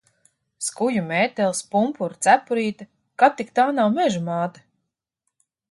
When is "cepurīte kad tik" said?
2.27-3.55